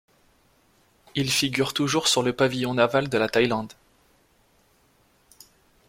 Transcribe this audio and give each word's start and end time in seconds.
Il 1.13 1.29
figure 1.29 1.75
toujours 1.75 2.07
sur 2.07 2.23
le 2.23 2.33
pavillon 2.35 2.73
naval 2.73 3.07
de 3.07 3.19
la 3.19 3.29
Thaïlande. 3.29 3.73